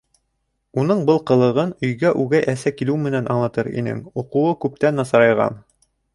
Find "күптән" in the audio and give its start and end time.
4.67-5.01